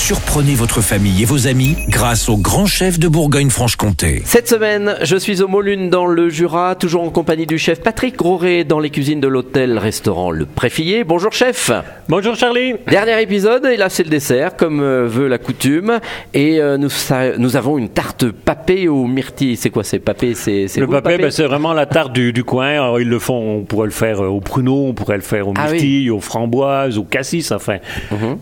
Surprenez 0.00 0.54
votre 0.54 0.80
famille 0.80 1.22
et 1.22 1.24
vos 1.26 1.46
amis 1.46 1.76
grâce 1.88 2.30
au 2.30 2.36
grand 2.38 2.64
chef 2.64 2.98
de 2.98 3.06
Bourgogne-Franche-Comté. 3.06 4.22
Cette 4.24 4.48
semaine, 4.48 4.96
je 5.02 5.14
suis 5.14 5.42
au 5.42 5.46
Molune 5.46 5.90
dans 5.90 6.06
le 6.06 6.30
Jura, 6.30 6.74
toujours 6.74 7.02
en 7.02 7.10
compagnie 7.10 7.46
du 7.46 7.58
chef 7.58 7.80
Patrick 7.82 8.16
Groré 8.16 8.64
dans 8.64 8.80
les 8.80 8.88
cuisines 8.90 9.20
de 9.20 9.28
l'hôtel-restaurant 9.28 10.30
Le 10.30 10.46
Préfillé. 10.46 11.04
Bonjour 11.04 11.32
chef 11.32 11.70
Bonjour 12.08 12.34
Charlie 12.34 12.74
Dernier 12.88 13.22
épisode, 13.22 13.66
et 13.66 13.76
là 13.76 13.88
c'est 13.90 14.02
le 14.02 14.08
dessert, 14.08 14.56
comme 14.56 14.80
euh, 14.80 15.06
veut 15.06 15.28
la 15.28 15.36
coutume. 15.38 16.00
Et 16.34 16.60
euh, 16.60 16.78
nous, 16.78 17.56
avons 17.56 17.76
une 17.76 17.90
tarte 17.90 18.30
papée 18.30 18.88
aux 18.88 19.06
myrtilles. 19.06 19.56
C'est 19.56 19.70
quoi 19.70 19.84
c'est 19.84 19.98
papé 20.00 20.34
c'est, 20.34 20.66
c'est 20.66 20.80
Le 20.80 20.86
vous, 20.86 20.92
papé, 20.92 21.18
ben, 21.18 21.30
c'est 21.30 21.44
vraiment 21.44 21.74
la 21.74 21.84
tarte 21.86 22.12
du, 22.14 22.32
du 22.32 22.42
coin. 22.42 22.68
Alors, 22.68 23.00
ils 23.00 23.08
le 23.08 23.18
font, 23.18 23.58
on 23.58 23.64
pourrait 23.64 23.86
le 23.86 23.92
faire 23.92 24.24
euh, 24.24 24.28
au 24.28 24.40
pruneau, 24.40 24.86
on 24.88 24.94
pourrait 24.94 25.16
le 25.16 25.22
faire 25.22 25.46
aux 25.46 25.54
Ah 25.56 25.66
oui. 25.66 25.72
myrtilles, 25.74 26.10
aux 26.10 26.20
framboises, 26.20 26.96
aux 26.98 27.04
cassis, 27.04 27.52
enfin, 27.52 27.76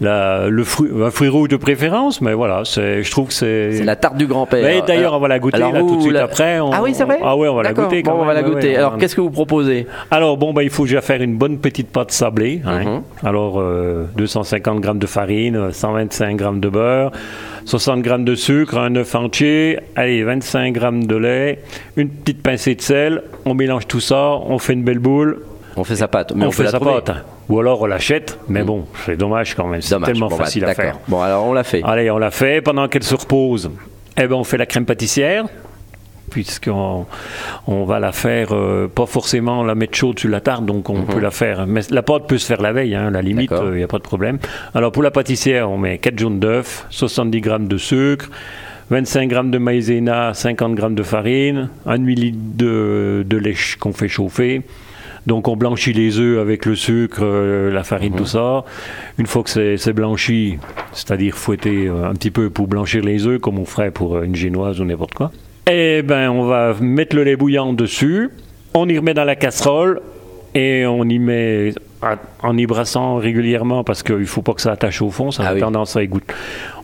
la- 0.01 0.49
le 0.49 0.65
fruit, 0.65 0.89
un 1.05 1.11
fruit 1.11 1.29
rouge 1.29 1.48
de 1.49 1.57
préférence, 1.57 2.21
mais 2.21 2.35
voilà, 2.35 2.63
c'est, 2.65 3.03
je 3.03 3.11
trouve 3.11 3.29
que 3.29 3.33
c'est... 3.35 3.73
C'est 3.73 3.85
la 3.85 3.97
tarte 3.97 4.17
du 4.17 4.27
grand-père. 4.27 4.63
Mais 4.63 4.83
d'ailleurs, 4.87 5.15
on 5.15 5.19
va 5.19 5.29
la 5.29 5.39
goûter 5.39 5.57
alors 5.57 5.73
là, 5.73 5.81
tout 5.81 5.97
de 5.97 6.01
suite 6.03 6.13
la- 6.13 6.25
après. 6.25 6.61
on- 6.61 6.71
Ah 6.73 6.81
oui, 6.83 6.93
c'est 6.95 7.05
vrai 7.05 7.19
Ah 7.23 7.37
oui, 7.37 7.49
on 7.49 7.55
va 7.55 7.63
la 7.63 7.73
goûter 7.73 8.03
bon, 8.03 8.11
quand 8.13 8.19
on 8.21 8.25
va 8.25 8.35
la 8.35 8.43
même, 8.43 8.51
goûter. 8.53 8.69
ouais, 8.71 8.77
Alors, 8.77 8.97
qu'est-ce 8.99 9.17
que 9.17 9.21
vous 9.21 9.31
proposez 9.31 9.87
Alors 10.11 10.37
bon, 10.37 10.53
ben, 10.53 10.63
il 10.63 10.71
faut 10.71 10.85
déjà 10.85 11.01
faire 11.01 11.21
une 11.23 11.37
bonne 11.37 11.59
petite 11.59 11.89
pâte 11.91 12.13
sablée. 12.13 12.61
hein. 12.65 12.81
Mhm. 12.85 13.03
Alors 13.25 13.61
euh, 13.61 14.05
250 14.17 14.81
grammes 14.81 14.99
de 14.99 15.07
farine, 15.07 15.57
euh, 15.57 15.73
125 15.73 16.37
grammes 16.37 16.61
de 16.61 16.69
beurre, 16.69 17.11
60 17.65 18.03
grammes 18.03 18.25
de 18.25 18.35
sucre, 18.35 18.79
un 18.79 18.95
œuf 18.97 19.15
entier, 19.15 19.79
allez 19.97 20.23
25 20.25 20.73
grammes 20.73 21.05
de 21.05 21.17
lait, 21.17 21.59
une 21.97 22.09
petite 22.09 22.43
pincée 22.43 22.75
de 22.75 22.81
sel. 22.83 23.23
On 23.45 23.55
mélange 23.55 23.87
tout 23.87 24.01
ça, 24.01 24.31
on 24.47 24.59
fait 24.59 24.73
une 24.75 24.85
belle 24.85 24.99
boule, 24.99 25.41
On 25.79 25.85
fait 25.85 25.97
sa 25.97 26.09
pâte. 26.09 26.33
Mais 26.35 26.45
on, 26.45 26.51
fait 26.51 26.67
sa 26.67 26.81
pâte. 26.81 27.13
Ou 27.49 27.61
alors 27.61 27.81
on 27.81 27.87
l'achète, 27.87 28.39
mais 28.49 28.63
bon, 28.63 28.87
c'est 29.07 29.17
dommage 29.17 29.55
quand 29.55 29.67
même. 29.67 29.81
C'est 29.81 29.99
tellement 30.01 30.29
Bon, 30.29 30.37
bah, 30.37 30.45
facile 30.45 30.65
à 30.65 30.75
faire. 30.75 30.99
Bon, 31.07 31.21
alors 31.21 31.47
on 31.47 31.53
l'a 31.53 31.65
fait. 31.65 31.83
Allez, 31.85 32.11
on 32.11 32.19
l'a 32.19 32.31
fait. 32.31 32.61
Pendant 32.61 32.89
qu'elle 32.89 33.05
se 33.05 33.15
repose, 33.15 33.71
eh 34.17 34.27
ben, 34.27 34.35
on 34.35 34.45
fait 34.45 34.59
la 34.59 34.67
crème 34.67 34.85
pâtissière. 34.85 35.47
Puisqu'on 36.31 37.07
on 37.67 37.85
va 37.85 38.01
la 38.01 38.13
faire, 38.13 38.49
euh, 38.53 38.87
pas 38.87 39.07
forcément 39.07 39.65
la 39.65 39.75
mettre 39.75 39.97
chaude 39.97 40.19
sur 40.19 40.29
la 40.29 40.43
tarte, 40.43 40.67
donc 40.67 40.91
on 40.91 41.05
peut 41.05 41.21
la 41.21 41.31
faire. 41.31 41.67
Mais 41.67 41.81
la 41.89 42.03
pâte 42.03 42.27
peut 42.27 42.37
se 42.37 42.45
faire 42.45 42.61
la 42.61 42.73
veille, 42.73 42.95
hein, 42.95 43.07
à 43.07 43.11
la 43.11 43.23
limite, 43.23 43.51
il 43.51 43.77
n'y 43.77 43.83
a 43.83 43.89
pas 43.89 43.97
de 43.97 44.03
problème. 44.03 44.39
Alors 44.75 44.93
pour 44.93 45.03
la 45.03 45.11
pâtissière, 45.11 45.71
on 45.71 45.79
met 45.79 45.97
4 45.97 46.19
jaunes 46.19 46.39
d'œufs, 46.39 46.85
70 46.91 47.41
grammes 47.41 47.67
de 47.67 47.79
sucre, 47.79 48.29
25 48.91 49.27
grammes 49.27 49.51
de 49.51 49.57
maïzena, 49.57 50.35
50 50.35 50.75
grammes 50.75 50.95
de 50.95 51.03
farine, 51.03 51.71
un 51.87 51.97
demi-litre 51.97 52.39
de, 52.39 53.25
de 53.27 53.37
lait 53.39 53.55
qu'on 53.81 53.95
fait 53.95 54.09
chauffer. 54.09 54.63
Donc 55.29 55.47
on 55.47 55.57
blanchit 55.57 55.93
les 55.93 56.19
œufs 56.19 56.39
avec 56.41 56.65
le 56.65 56.75
sucre, 56.75 57.19
euh, 57.23 57.71
la 57.71 57.85
farine, 57.85 58.13
Mhm. 58.15 58.19
tout 58.19 58.25
ça. 58.27 58.65
Une 59.19 59.27
fois 59.27 59.43
que 59.43 59.77
c'est 59.77 59.93
blanchi, 59.93 60.59
c'est-à-dire 60.93 61.35
fouetter 61.37 61.87
euh, 61.87 62.09
un 62.09 62.15
petit 62.15 62.31
peu 62.31 62.49
pour 62.49 62.67
blanchir 62.67 63.05
les 63.05 63.27
œufs, 63.27 63.39
comme 63.39 63.59
on 63.59 63.67
ferait 63.67 63.91
pour 63.91 64.17
euh, 64.17 64.23
une 64.23 64.35
génoise 64.35 64.81
ou 64.81 64.85
n'importe 64.87 65.13
quoi. 65.13 65.31
Et 65.71 66.01
ben 66.01 66.31
on 66.31 66.45
va 66.47 66.73
mettre 66.81 67.15
le 67.15 67.25
lait 67.25 67.37
bouillant 67.37 67.75
dessus, 67.75 68.31
on 68.73 68.89
y 68.89 68.97
remet 68.97 69.13
dans 69.13 69.25
la 69.25 69.37
casserole 69.37 70.01
et 70.55 70.87
on 70.87 71.05
y 71.05 71.19
met 71.19 71.75
en 72.43 72.57
y 72.57 72.65
brassant 72.65 73.17
régulièrement 73.17 73.85
parce 73.85 74.03
qu'il 74.03 74.25
faut 74.25 74.41
pas 74.41 74.55
que 74.55 74.63
ça 74.63 74.73
attache 74.73 75.03
au 75.03 75.11
fond, 75.11 75.31
ça 75.31 75.43
Ah 75.45 75.51
a 75.51 75.55
oui. 75.55 75.61
tendance 75.61 75.95
à 75.95 76.03
égoutter. 76.03 76.33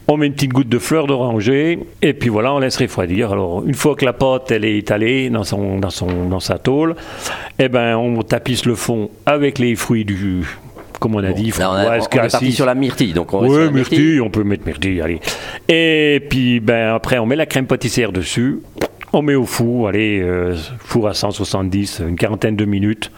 On 0.07 0.17
met 0.19 0.27
une 0.27 0.35
petite 0.35 0.53
goutte 0.53 0.69
de 0.69 0.79
fleur 0.79 1.07
d'oranger 1.07 1.79
et 2.03 2.13
puis 2.13 2.29
voilà, 2.29 2.53
on 2.53 2.59
laisse 2.59 2.77
refroidir. 2.77 3.33
Alors 3.33 3.65
une 3.67 3.75
fois 3.75 3.95
que 3.95 4.05
la 4.05 4.13
pâte 4.13 4.51
elle 4.51 4.65
est 4.65 4.77
étalée 4.79 5.31
dans 5.31 5.45
son 5.45 5.79
dans 5.79 5.91
son 5.91 6.29
dans 6.29 6.41
sa 6.41 6.59
tôle, 6.59 6.95
eh 7.59 7.69
ben 7.69 7.97
on 7.97 8.23
tapisse 8.23 8.67
le 8.67 8.75
fond 8.75 9.09
avec 9.25 9.59
les 9.59 9.75
fruits 9.77 10.05
du 10.05 10.45
comme 11.01 11.17
on 11.17 11.25
a 11.25 11.33
dit, 11.33 11.53
Là, 11.59 11.71
on, 11.71 11.75
a- 11.75 11.99
on 11.99 12.03
est 12.25 12.31
parti 12.31 12.53
sur 12.53 12.65
la 12.65 12.75
myrtille. 12.75 13.13
Donc 13.13 13.35
on 13.35 13.47
Oui, 13.47 13.71
myrtille, 13.71 14.21
on 14.23 14.31
peut 14.31 14.43
mettre 14.45 14.65
myrtille, 14.65 15.03
allez. 15.03 15.21
Et 15.69 16.23
puis, 16.31 16.61
ben, 16.61 16.95
après, 16.95 17.19
on 17.19 17.27
met 17.27 17.37
la 17.37 17.45
crème 17.45 17.67
pâtissière 17.67 18.11
dessus. 18.11 18.61
On 19.13 19.21
met 19.21 19.35
au 19.35 19.45
four, 19.45 19.89
allez, 19.89 20.21
euh, 20.23 20.55
four 20.79 21.09
à 21.09 21.13
170, 21.15 22.01
une 22.09 22.17
quarantaine 22.17 22.57
de 22.57 22.65
minutes. 22.65 23.11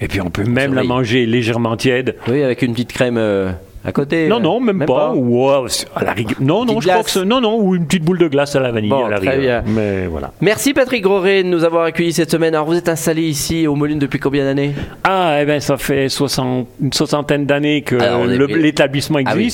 Et 0.00 0.08
puis, 0.08 0.20
on 0.20 0.30
peut 0.30 0.42
même 0.44 0.74
la 0.74 0.82
manger 0.82 1.26
légèrement 1.26 1.76
tiède. 1.76 2.16
Oui, 2.28 2.42
avec 2.42 2.62
une 2.62 2.72
petite 2.72 2.92
crème 2.92 3.18
euh, 3.18 3.52
à 3.88 3.92
côté. 3.92 4.28
Non, 4.28 4.40
non, 4.40 4.60
même, 4.60 4.84
pas. 4.86 5.12
Ou, 5.14 5.48
euh, 5.50 5.66
à 5.96 6.04
la 6.04 6.12
rigueur- 6.12 6.36
Non, 6.40 6.64
non, 6.64 6.80
je 6.80 6.88
crois 6.88 7.02
que 7.02 7.10
c'est- 7.10 7.24
Non, 7.24 7.40
non, 7.40 7.58
ou 7.60 7.74
une 7.74 7.86
petite 7.86 8.04
boule 8.04 8.18
de 8.18 8.28
glace 8.28 8.54
à 8.56 8.60
la 8.60 8.70
vanille, 8.70 8.90
Bon, 8.90 9.04
à 9.04 9.10
la 9.10 9.18
très 9.18 9.38
bien. 9.38 9.62
Mais 9.66 10.06
voilà. 10.06 10.32
Merci 10.40 10.72
Patrick 10.74 11.02
Groré 11.02 11.42
de 11.42 11.48
nous 11.48 11.64
avoir 11.64 11.84
accueillis 11.84 12.12
cette 12.12 12.30
semaine. 12.30 12.54
Alors 12.54 12.66
vous 12.66 12.76
êtes 12.76 12.88
installé 12.88 13.22
ici 13.22 13.66
au 13.66 13.74
Moline 13.74 13.98
depuis 13.98 14.18
combien 14.18 14.44
d'années? 14.44 14.72
Ah, 15.04 15.38
eh 15.40 15.44
ben, 15.44 15.60
ça 15.60 15.76
fait 15.76 16.08
60 16.08 16.68
une 16.82 16.92
soixantaine 16.92 17.46
d'années 17.46 17.82
que 17.82 17.96
Alors, 17.96 18.24
le- 18.24 18.46
l'établissement 18.46 19.18
Ah 19.24 19.32
oui. 19.36 19.52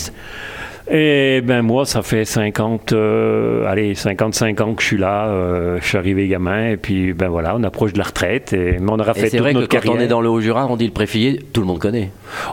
Et 0.91 1.41
ben 1.43 1.63
moi, 1.63 1.87
ça 1.87 2.03
fait 2.03 2.27
50, 2.27 2.93
euh, 2.93 3.65
allez, 3.67 3.95
55 3.95 4.61
ans 4.61 4.75
que 4.75 4.83
je 4.83 4.87
suis 4.89 4.99
là. 4.99 5.29
euh, 5.29 5.79
je 5.81 5.87
suis 5.87 5.97
arrivé 5.97 6.29
gamin 6.29 6.69
et 6.69 6.77
puis 6.77 7.15
ben 7.15 7.29
voilà, 7.29 7.57
on 7.57 7.63
approche 7.63 7.95
de 7.95 7.99
la 7.99 8.05
retraite 8.05 8.53
et 8.53 8.77
mais 8.79 8.91
on 8.93 8.99
aura 9.01 9.15
fait 9.15 9.29
c'est 9.31 9.39
toute 9.39 9.41
vrai 9.41 9.55
que 9.55 9.65
quand 9.65 9.89
on 9.91 9.99
est 9.99 10.09
dans 10.09 10.21
le 10.21 10.29
Haut-Jura, 10.29 10.67
on 10.69 10.77
dit 10.77 10.85
le 10.87 10.93
préfillé, 10.93 11.41
tout 11.55 11.63
le 11.63 11.67
monde 11.67 11.79
connaît. 11.79 12.11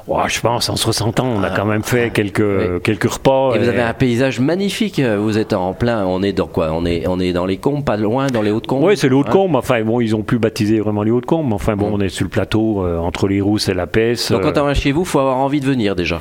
Ouais, 0.08 0.24
je 0.28 0.40
pense 0.40 0.70
en 0.70 0.78
60 0.78 1.20
ans, 1.20 1.28
on 1.28 1.44
a 1.44 1.48
Ah. 1.48 1.54
quand 1.54 1.66
même 1.66 1.84
fait 1.84 2.10
quelques 2.12 2.40
Oui. 2.40 2.80
quelques 2.84 3.12
repas. 3.12 3.54
Et 3.56 3.60
vous 3.60 3.68
avez 3.68 3.82
un 3.82 3.94
paysage 3.94 4.40
magnifique. 4.40 5.02
Vous 5.02 5.38
êtes 5.38 5.52
en 5.52 5.74
plein. 5.74 6.06
On 6.06 6.24
est 6.24 6.32
dans 6.34 6.48
quoi 6.48 6.70
On 6.72 6.86
est 6.86 7.06
on 7.08 7.20
est 7.20 7.34
dans 7.34 7.46
les 7.46 7.58
combes, 7.58 7.84
pas 7.84 7.98
loin, 7.98 8.28
dans 8.28 8.42
les 8.42 8.52
Hautes-Combes? 8.52 8.84
Oui, 8.84 8.96
c'est 8.96 9.10
le 9.10 9.16
Hein? 9.18 9.20
Haut-de-Combe. 9.20 9.56
Enfin, 9.58 9.82
bon, 9.84 10.00
ils 10.00 10.16
ont 10.16 10.22
plus 10.24 10.40
baptisé 10.40 10.80
vraiment 10.80 11.04
les 11.04 11.12
Hauts-de-Combe. 11.12 11.48
mais 11.50 11.54
Enfin, 11.56 11.76
bon, 11.76 11.90
on 11.92 12.00
est 12.00 12.08
sur 12.08 12.24
le 12.24 12.30
plateau 12.30 12.86
euh, 12.86 12.98
entre 12.98 13.28
les 13.28 13.42
Rousses 13.42 13.68
et 13.68 13.74
la 13.74 13.88
Pesse. 13.88 14.32
Donc 14.32 14.44
quand 14.44 14.58
euh, 14.58 14.62
on 14.62 14.66
va 14.68 14.74
chez 14.74 14.94
vous, 14.94 15.04
faut 15.04 15.20
avoir 15.20 15.36
envie 15.38 15.60
de 15.60 15.66
venir 15.66 15.98
déjà. 15.98 16.20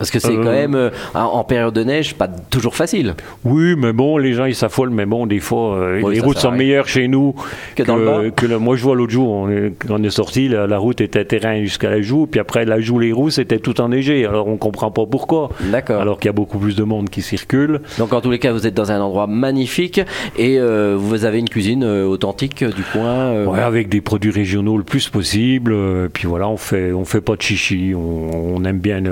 Parce 0.00 0.10
que 0.10 0.18
c'est 0.18 0.32
Euh, 0.36 0.42
quand 0.42 0.50
même 0.50 0.74
euh, 0.74 0.88
en- 1.14 1.44
période 1.44 1.74
de 1.74 1.84
neige, 1.84 2.14
pas 2.14 2.26
toujours 2.26 2.74
facile. 2.74 3.14
Oui, 3.44 3.74
mais 3.76 3.92
bon, 3.92 4.16
les 4.16 4.32
gens 4.32 4.46
ils 4.46 4.54
s'affolent, 4.54 4.88
mais 4.88 5.04
bon, 5.04 5.26
des 5.26 5.40
fois, 5.40 5.74
euh, 5.76 6.00
Oui, 6.02 6.14
les 6.14 6.20
routes 6.20 6.38
sont 6.38 6.52
meilleures 6.52 6.88
chez 6.88 7.06
nous 7.06 7.34
Que 7.76 7.82
dans 7.82 7.96
le 7.96 8.06
bas. 8.06 8.30
que 8.34 8.46
le- 8.46 8.58
moi, 8.58 8.76
je 8.76 8.82
vois 8.82 8.96
l'autre 8.96 9.12
jour, 9.12 9.28
on 9.30 9.50
est, 9.50 9.74
quand 9.78 9.96
on 10.00 10.02
est 10.02 10.08
sorti, 10.08 10.48
la, 10.48 10.66
la 10.66 10.78
route 10.78 11.02
était 11.02 11.26
terrain 11.26 11.60
jusqu'à 11.60 11.90
la 11.90 12.00
joue, 12.00 12.26
puis 12.26 12.40
après 12.40 12.64
la 12.64 12.80
joue, 12.80 12.98
les 12.98 13.12
roues, 13.12 13.28
c'était 13.28 13.58
tout 13.58 13.78
enneigé. 13.82 14.24
Alors 14.24 14.48
on 14.48 14.56
comprend 14.56 14.90
pas 14.90 15.04
pourquoi. 15.04 15.50
D'accord. 15.70 16.00
Alors 16.00 16.18
qu'il 16.18 16.28
y 16.28 16.30
a 16.30 16.32
beaucoup 16.32 16.58
plus 16.58 16.76
de 16.76 16.82
monde 16.84 17.10
qui 17.10 17.20
circule. 17.20 17.80
Donc 17.98 18.14
en 18.14 18.22
tous 18.22 18.30
les 18.30 18.38
cas, 18.38 18.52
vous 18.52 18.66
êtes 18.66 18.72
dans 18.74 18.90
un 18.92 19.02
endroit 19.02 19.26
magnifique 19.26 20.00
et 20.38 20.58
euh, 20.58 20.96
vous 20.98 21.26
avez 21.26 21.40
une 21.40 21.48
cuisine 21.50 21.84
authentique 21.84 22.64
du 22.64 22.82
coin. 22.92 23.44
Ouais, 23.44 23.60
avec 23.60 23.90
des 23.90 24.00
produits 24.00 24.30
régionaux 24.30 24.78
le 24.78 24.84
plus 24.84 25.10
possible. 25.10 25.74
puis 26.14 26.26
voilà, 26.26 26.48
on 26.48 26.56
fait, 26.56 26.92
on 26.94 27.04
fait 27.04 27.20
pas 27.20 27.36
de 27.36 27.42
chichi. 27.42 27.92
On, 27.94 28.54
on 28.56 28.64
aime 28.64 28.78
bien 28.78 29.02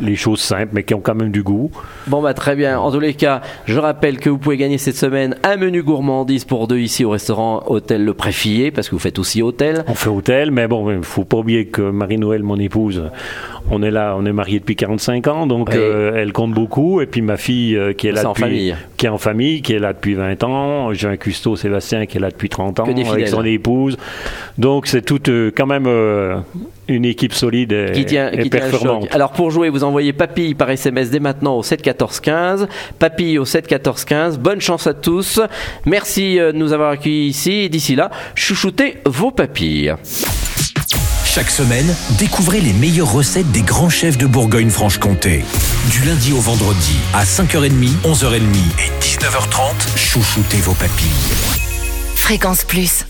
les 0.00 0.16
choses 0.16 0.29
simples, 0.36 0.70
mais 0.72 0.82
qui 0.82 0.94
ont 0.94 1.00
quand 1.00 1.14
même 1.14 1.30
du 1.30 1.42
goût. 1.42 1.70
Bon 2.06 2.22
bah 2.22 2.34
très 2.34 2.56
bien. 2.56 2.78
En 2.78 2.90
tous 2.90 3.00
les 3.00 3.14
cas, 3.14 3.40
je 3.66 3.78
rappelle 3.78 4.18
que 4.18 4.30
vous 4.30 4.38
pouvez 4.38 4.56
gagner 4.56 4.78
cette 4.78 4.96
semaine 4.96 5.36
un 5.42 5.56
menu 5.56 5.82
gourmandise 5.82 6.44
pour 6.44 6.66
deux 6.68 6.78
ici 6.78 7.04
au 7.04 7.10
restaurant 7.10 7.62
Hôtel 7.66 8.04
Le 8.04 8.14
Préfillé 8.14 8.70
parce 8.70 8.88
que 8.88 8.94
vous 8.94 8.98
faites 9.00 9.18
aussi 9.18 9.42
hôtel. 9.42 9.84
On 9.88 9.94
fait 9.94 10.10
hôtel, 10.10 10.50
mais 10.50 10.66
bon, 10.68 10.90
il 10.90 11.02
faut 11.02 11.24
pas 11.24 11.38
oublier 11.38 11.66
que 11.66 11.82
Marie-Noël, 11.82 12.42
mon 12.42 12.56
épouse, 12.56 13.02
on 13.70 13.82
est 13.82 13.90
là, 13.90 14.14
on 14.18 14.24
est 14.26 14.32
mariés 14.32 14.58
depuis 14.60 14.76
45 14.76 15.26
ans, 15.28 15.46
donc 15.46 15.68
Oui. 15.70 15.76
euh, 15.78 16.12
elle 16.16 16.32
compte 16.32 16.52
beaucoup. 16.52 17.00
Et 17.00 17.06
puis 17.06 17.22
ma 17.22 17.36
fille 17.36 17.76
euh, 17.76 17.92
qui 17.92 18.08
est 18.08 18.12
là 18.12 18.20
C'est 18.22 18.26
en 18.26 18.30
depuis, 18.32 18.42
famille. 18.42 18.74
qui 18.96 19.06
est 19.06 19.10
en 19.10 19.18
famille, 19.18 19.62
qui 19.62 19.72
est 19.74 19.78
là 19.78 19.92
depuis 19.92 20.14
20 20.14 20.42
ans. 20.44 20.92
J'ai 20.92 21.08
un 21.08 21.16
cuistot 21.16 21.56
Sébastien 21.56 22.06
qui 22.06 22.16
est 22.16 22.20
là 22.20 22.30
depuis 22.30 22.48
30 22.48 22.80
ans 22.80 22.84
avec 22.84 23.28
son 23.28 23.44
épouse. 23.44 23.96
Donc 24.58 24.86
c'est 24.86 25.02
toute 25.02 25.28
euh, 25.28 25.50
quand 25.54 25.66
même 25.66 25.86
une 26.90 27.04
équipe 27.04 27.32
solide 27.32 27.72
et, 27.72 27.92
qui 27.92 28.04
tient, 28.04 28.30
et 28.30 28.42
qui 28.42 28.50
tient 28.50 28.60
performante. 28.60 29.02
choc. 29.04 29.14
Alors 29.14 29.32
pour 29.32 29.50
jouer, 29.50 29.70
vous 29.70 29.84
envoyez 29.84 30.12
papille 30.12 30.54
par 30.54 30.70
SMS 30.70 31.10
dès 31.10 31.20
maintenant 31.20 31.56
au 31.56 31.62
7 31.62 31.82
14 31.82 32.20
15. 32.20 32.68
Papille 32.98 33.38
au 33.38 33.44
7 33.44 33.66
14 33.66 34.04
15. 34.04 34.38
Bonne 34.38 34.60
chance 34.60 34.86
à 34.86 34.94
tous. 34.94 35.40
Merci 35.86 36.38
euh, 36.38 36.52
de 36.52 36.58
nous 36.58 36.72
avoir 36.72 36.90
accueillis 36.90 37.28
ici. 37.28 37.52
Et 37.52 37.68
d'ici 37.68 37.94
là, 37.94 38.10
chouchoutez 38.34 38.98
vos 39.06 39.30
papilles. 39.30 39.94
Chaque 41.24 41.50
semaine, 41.50 41.86
découvrez 42.18 42.60
les 42.60 42.72
meilleures 42.72 43.12
recettes 43.12 43.50
des 43.52 43.62
grands 43.62 43.88
chefs 43.88 44.18
de 44.18 44.26
Bourgogne-Franche-Comté. 44.26 45.44
Du 45.88 46.04
lundi 46.04 46.32
au 46.32 46.40
vendredi, 46.40 46.96
à 47.14 47.22
5h30, 47.22 47.70
11h30 48.04 48.40
et 48.40 48.90
19h30, 49.00 49.96
chouchoutez 49.96 50.56
vos 50.56 50.74
papilles. 50.74 51.06
Fréquence 52.16 52.64
Plus. 52.64 53.04